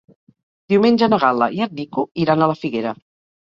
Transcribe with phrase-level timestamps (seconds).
[0.73, 2.97] Diumenge na Gal·la i en Nico iran a la Figuera.